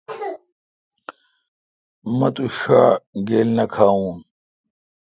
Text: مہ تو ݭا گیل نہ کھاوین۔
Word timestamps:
مہ 2.17 2.27
تو 2.35 2.45
ݭا 2.57 2.81
گیل 3.27 3.49
نہ 3.57 3.65
کھاوین۔ 3.73 4.17